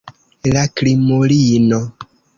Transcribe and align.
La 0.55 0.63
krimulino! 0.81 1.81